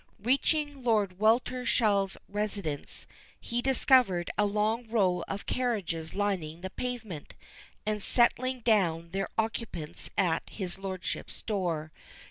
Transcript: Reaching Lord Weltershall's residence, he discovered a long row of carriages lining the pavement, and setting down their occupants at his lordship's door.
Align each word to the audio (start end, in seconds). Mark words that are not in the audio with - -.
Reaching 0.23 0.83
Lord 0.83 1.19
Weltershall's 1.19 2.17
residence, 2.27 3.05
he 3.39 3.61
discovered 3.61 4.31
a 4.35 4.47
long 4.47 4.89
row 4.89 5.23
of 5.27 5.45
carriages 5.45 6.15
lining 6.15 6.61
the 6.61 6.71
pavement, 6.71 7.35
and 7.85 8.01
setting 8.01 8.61
down 8.61 9.11
their 9.11 9.29
occupants 9.37 10.09
at 10.17 10.49
his 10.49 10.79
lordship's 10.79 11.43
door. 11.43 11.91